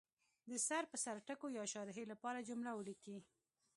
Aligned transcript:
د 0.49 0.51
سر 0.67 0.83
په 0.91 0.97
سر 1.03 1.17
ټکو 1.27 1.47
یا 1.57 1.65
شارحې 1.73 2.05
لپاره 2.11 2.45
جمله 2.49 2.71
ولیکي. 2.75 3.17